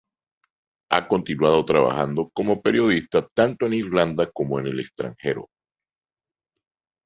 Ha 0.89 1.07
continuado 1.07 1.63
trabajando 1.63 2.31
como 2.33 2.59
periodista 2.63 3.27
tanto 3.35 3.67
en 3.67 3.73
Irlanda 3.75 4.31
como 4.33 4.59
en 4.59 4.65
el 4.65 4.79
extranjero. 4.79 5.47